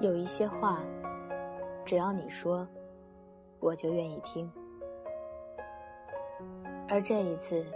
[0.00, 0.80] 有一些话，
[1.84, 2.66] 只要你说，
[3.58, 4.50] 我就愿意听。
[6.88, 7.66] 而这一次，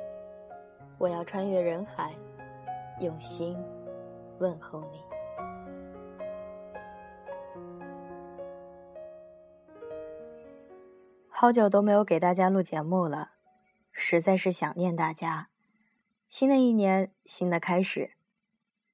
[0.96, 2.14] 我要穿越人海，
[2.98, 3.62] 用心
[4.38, 5.02] 问候你。
[11.28, 13.32] 好久都没有给大家录节目了，
[13.92, 15.50] 实在是想念大家。
[16.26, 18.12] 新的一年，新的开始，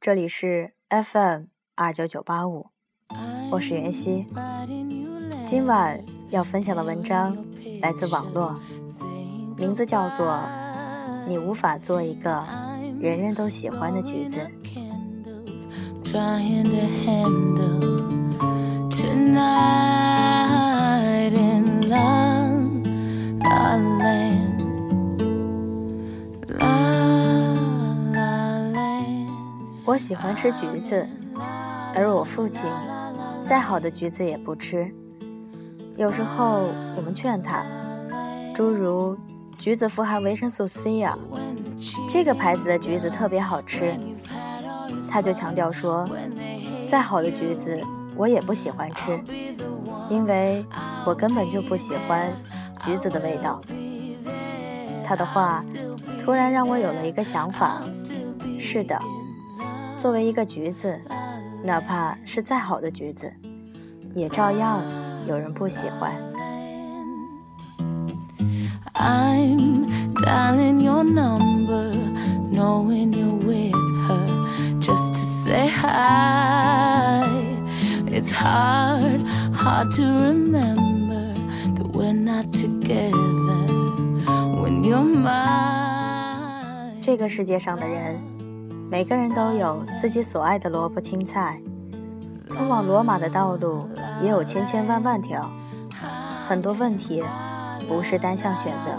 [0.01, 1.45] 这里是 FM
[1.77, 2.71] 二九九八五。
[3.51, 4.25] 我是袁熙，
[5.45, 6.01] 今晚
[6.31, 7.37] 要分享的文章
[7.83, 8.55] 来自网络，
[9.57, 10.27] 名字叫做
[11.27, 12.45] 《你无法做一个
[13.01, 14.39] 人人都喜欢的橘子》。
[29.85, 31.05] 我喜欢吃橘子，
[31.97, 32.71] 而我父亲。
[33.51, 34.89] 再好的橘子也不吃。
[35.97, 37.65] 有时候我们劝他，
[38.55, 39.19] 诸如
[39.59, 41.19] 橘子富含维生素 C 啊，
[42.09, 43.99] 这个牌子的橘子特别好吃。
[45.11, 46.09] 他就强调说，
[46.89, 47.83] 再好的橘子
[48.15, 49.21] 我也不喜欢吃，
[50.09, 50.65] 因为
[51.05, 52.33] 我根本就不喜欢
[52.79, 53.61] 橘子的味道。
[55.05, 55.61] 他的话
[56.21, 57.83] 突然让我有了一个想法：
[58.61, 58.97] 是的，
[59.97, 61.01] 作为一个橘子。
[61.63, 63.33] 哪怕是再好的橘子，
[64.15, 64.83] 也照样
[65.29, 66.15] 有人不喜欢。
[87.01, 88.40] 这个世界上的人。
[88.91, 91.63] 每个人都有自己所爱的萝卜青菜，
[92.49, 93.89] 通往罗马的道路
[94.21, 95.49] 也有千千万万条。
[96.49, 97.23] 很多问题
[97.89, 98.91] 不是单向选择，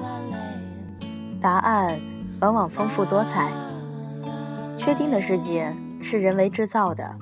[1.41, 2.00] 答案
[2.40, 3.51] 往往丰富多彩。
[4.78, 7.13] 确定的世界是人为制造的，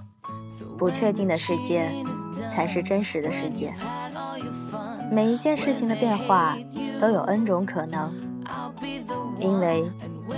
[0.78, 1.92] 不确定的世界
[2.52, 3.74] 才是真实的世界。
[5.12, 6.56] 每一件事情的变化
[7.02, 8.14] 都有 N 种可能，
[9.40, 9.92] 因为。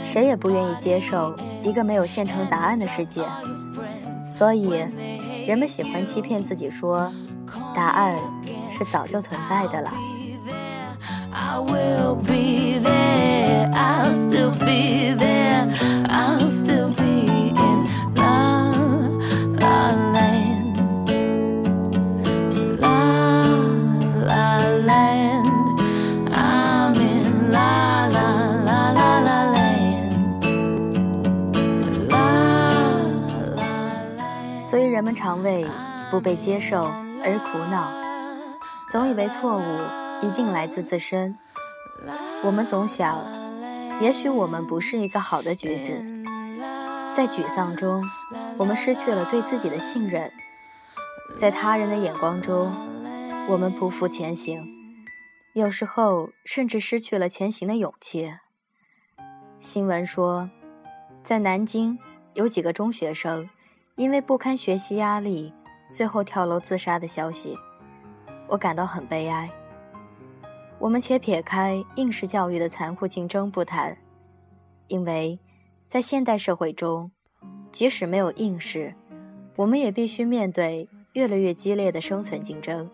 [0.05, 3.25] 谁也不愿意接受一个没有现成答案的世界，
[4.37, 4.85] 所以
[5.47, 7.11] 人们喜欢欺骗自己说，
[7.75, 8.17] 答案
[8.69, 9.91] 是早就存在的了。
[35.01, 35.65] 人们常为
[36.11, 36.83] 不被接受
[37.23, 37.91] 而苦恼，
[38.91, 39.63] 总以为错误
[40.21, 41.35] 一定来自自身。
[42.43, 43.19] 我们总想，
[43.99, 45.89] 也许我们不是一个好的橘子。
[47.17, 48.03] 在沮丧中，
[48.59, 50.29] 我们失去了对自己的信任；
[51.35, 52.71] 在他人的眼光中，
[53.49, 54.63] 我们匍匐前行，
[55.53, 58.35] 有时候甚至失去了前行的勇气。
[59.59, 60.51] 新闻说，
[61.23, 61.97] 在南京
[62.35, 63.49] 有几个中学生。
[64.01, 65.53] 因为不堪学习压力，
[65.91, 67.55] 最后跳楼自杀的消息，
[68.47, 69.47] 我感到很悲哀。
[70.79, 73.95] 我们且撇开应试教育的残酷竞争不谈，
[74.87, 75.39] 因为，
[75.87, 77.11] 在现代社会中，
[77.71, 78.95] 即使没有应试，
[79.55, 82.89] 我们也必须面对越来越激烈的生存竞争。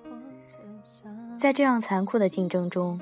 [1.38, 3.00] 在这样残酷的竞争中，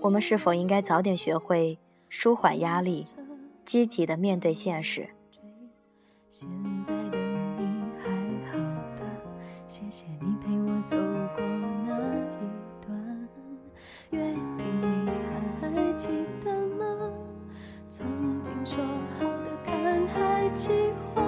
[0.00, 3.06] 我们是否应该早点学会舒缓压力，
[3.64, 5.08] 积极的面对现实？
[6.28, 6.48] 现
[6.84, 6.99] 在？
[9.70, 11.44] 谢谢你陪我走过
[11.86, 12.42] 那一
[12.84, 12.90] 段
[14.10, 14.18] 约
[14.58, 15.10] 定，你
[15.60, 16.08] 还记
[16.44, 16.84] 得吗？
[17.88, 18.82] 曾经说
[19.16, 21.22] 好的看海计划，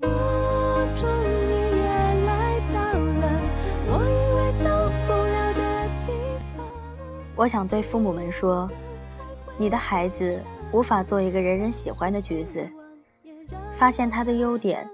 [0.00, 1.10] 我终
[1.44, 1.84] 于也
[2.24, 3.22] 来到了
[3.86, 5.60] 我以为到不了的
[6.06, 6.08] 地
[6.56, 6.64] 方。
[7.36, 8.66] 我想对父母们说，
[9.58, 12.66] 你的孩子无法做一个人人喜欢的橘子。
[13.76, 14.88] 发现他的优点，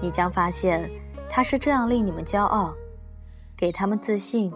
[0.00, 0.90] 你将发现
[1.28, 2.74] 他是这样令你们骄傲，
[3.56, 4.52] 给他们自信，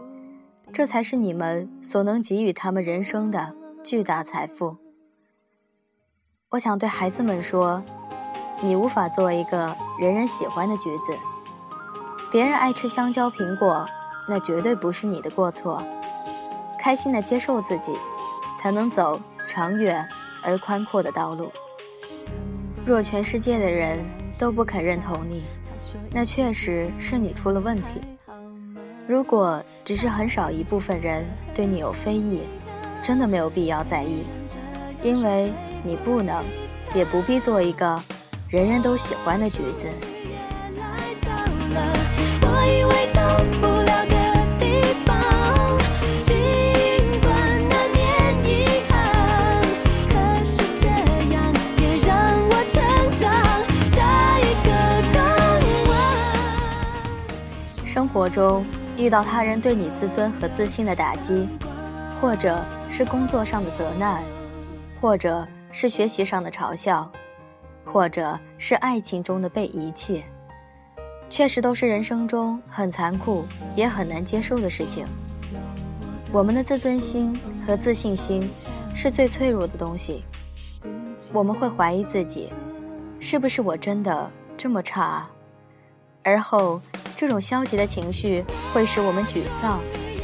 [0.73, 4.77] 这才是你们所能给予他们人生的巨大财富。
[6.51, 7.83] 我想对孩子们说，
[8.63, 11.17] 你无法做一个人人喜欢的橘子，
[12.31, 13.87] 别人爱吃香蕉、苹果，
[14.29, 15.83] 那绝对不是你的过错。
[16.79, 17.97] 开心的接受自己，
[18.61, 20.07] 才能走长远
[20.43, 21.51] 而宽阔的道路。
[22.87, 24.05] 若全世界的人
[24.41, 25.43] 都不肯认同你，
[26.11, 28.01] 那确实是你出了问题。
[29.07, 32.41] 如果只是很少一部分人对你有非议，
[33.03, 34.23] 真的没有必要在意，
[35.03, 35.53] 因为
[35.85, 36.43] 你不能，
[36.95, 38.03] 也不必做一个
[38.49, 39.87] 人人都喜欢的橘子。
[57.91, 58.65] 生活中
[58.97, 61.49] 遇到他人对你自尊和自信的打击，
[62.21, 64.23] 或者是工作上的责难，
[65.01, 67.11] 或者是学习上的嘲笑，
[67.85, 70.23] 或者是爱情中的被遗弃，
[71.29, 73.45] 确实都是人生中很残酷
[73.75, 75.05] 也很难接受的事情。
[76.31, 77.37] 我们的自尊心
[77.67, 78.49] 和自信心
[78.95, 80.23] 是最脆弱的东西，
[81.33, 82.53] 我们会怀疑自己，
[83.19, 85.27] 是不是我真的这么差？
[86.23, 86.81] 而后。
[87.21, 89.79] 这种消极的情绪会使我们沮丧，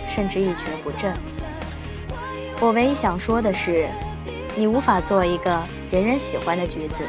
[0.09, 1.15] 甚至一蹶不振。
[2.59, 3.87] 我唯一想说的是，
[4.57, 7.03] 你无法做一个人人喜欢的橘子，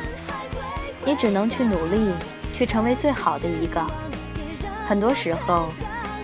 [1.05, 2.11] 你只能去努力，
[2.53, 3.81] 去成为最好的一个。
[4.85, 5.69] 很多时候，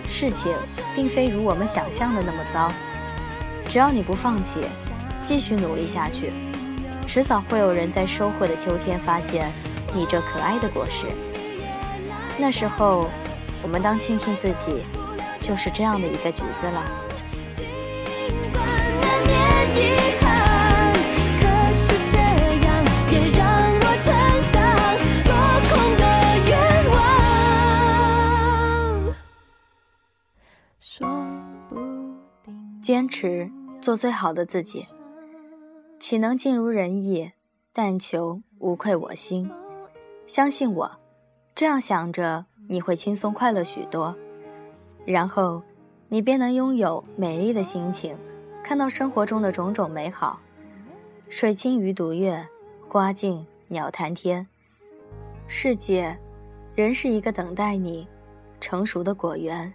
[0.06, 0.52] 事情
[0.94, 2.70] 并非如我们想象的那么糟。
[3.66, 4.60] 只要你不放弃，
[5.22, 6.34] 继续努力下去，
[7.06, 9.50] 迟早会有人在收获的秋天发现
[9.94, 11.06] 你这可爱的果实。
[12.36, 13.08] 那时候。
[13.64, 14.84] 我们当庆幸自己
[15.40, 16.84] 就是这样的一个橘子了。
[32.82, 33.50] 坚持
[33.80, 34.86] 做最好的自己，
[35.98, 37.32] 岂能尽如人意？
[37.72, 39.50] 但求无愧我心。
[40.26, 41.00] 相信我，
[41.54, 42.44] 这样想着。
[42.66, 44.14] 你会轻松快乐许多，
[45.04, 45.62] 然后，
[46.08, 48.16] 你便能拥有美丽的心情，
[48.62, 50.40] 看到生活中的种种美好。
[51.28, 52.46] 水清鱼独月，
[52.88, 54.46] 花静鸟谈天。
[55.46, 56.18] 世界，
[56.74, 58.08] 仍是一个等待你
[58.60, 59.72] 成熟的果园。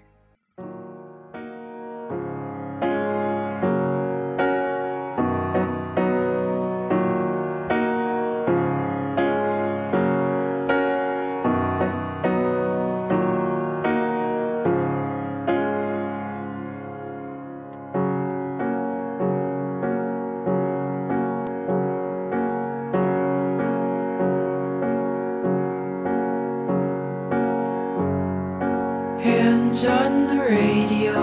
[29.21, 31.13] Hands on the radio.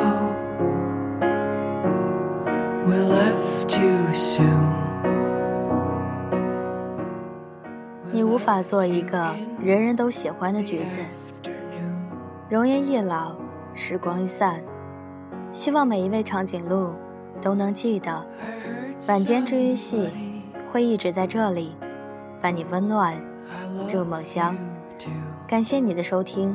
[2.86, 4.74] We left too soon.
[8.12, 10.98] 你无法做一个人人都喜欢的橘子。
[12.50, 13.32] 容颜易老，
[13.72, 14.60] 时光一散。
[15.54, 16.90] 希望每一位长颈鹿
[17.40, 18.22] 都能记得，
[19.08, 20.10] 晚间治愈系
[20.70, 21.74] 会一直在这里，
[22.42, 23.18] 伴你温暖
[23.90, 24.54] 入梦乡。
[25.46, 26.54] 感谢你的收听，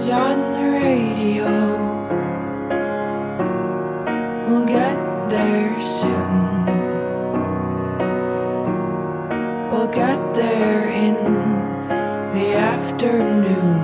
[0.00, 1.50] hands on the radio,
[4.48, 6.64] we'll get there soon.
[9.70, 11.14] We'll get there in
[12.34, 13.80] the afternoon.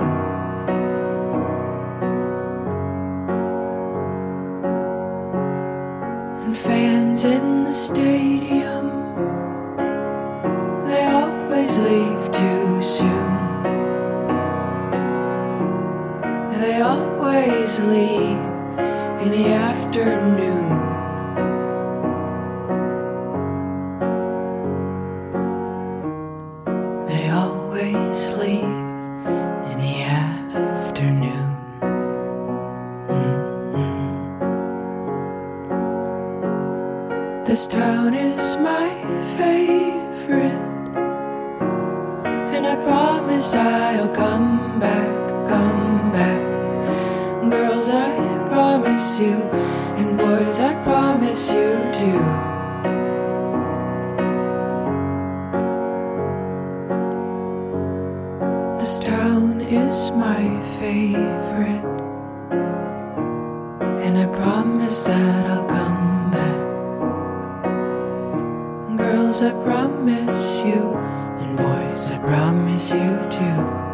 [6.45, 8.89] And fans in the stadium,
[10.87, 13.16] they always leave too soon.
[17.67, 18.39] Always leave
[19.21, 20.69] in the afternoon.
[27.07, 28.63] They always leave.
[29.71, 31.57] In the afternoon.
[33.09, 33.83] Mm-hmm.
[37.43, 38.89] This town is my
[39.35, 40.61] favorite.
[42.55, 45.16] And I promise I'll come back, come back.
[49.07, 49.35] Promise you,
[49.97, 52.19] and boys, I promise you too.
[58.79, 61.85] This town is my favorite,
[64.03, 66.59] and I promise that I'll come back.
[68.97, 70.97] Girls, I promise you,
[71.39, 73.86] and boys, I promise you too.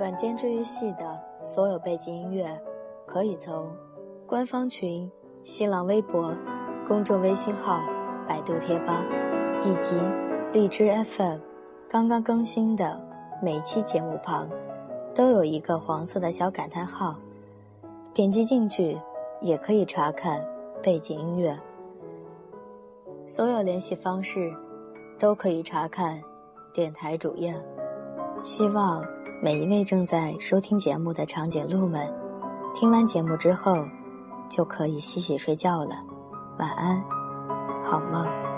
[0.00, 2.60] 晚间治愈系的所有背景音乐，
[3.06, 3.70] 可以从
[4.26, 5.10] 官方群、
[5.44, 6.34] 新浪微博、
[6.86, 7.80] 公众微信号、
[8.26, 9.04] 百度贴吧
[9.62, 9.94] 以及
[10.52, 11.38] 荔枝 FM
[11.88, 12.98] 刚刚更新的
[13.42, 14.48] 每期节目旁，
[15.14, 17.16] 都有一个黄色的小感叹号，
[18.14, 18.98] 点击进去
[19.40, 20.42] 也可以查看
[20.82, 21.56] 背景音乐。
[23.26, 24.52] 所有联系方式
[25.18, 26.20] 都可以查看
[26.72, 27.54] 电台主页。
[28.42, 29.04] 希望。
[29.44, 32.08] 每一位正在收听节目的长颈鹿们，
[32.72, 33.76] 听完节目之后，
[34.48, 35.96] 就可以洗洗睡觉了。
[36.60, 37.02] 晚安，
[37.82, 38.51] 好梦。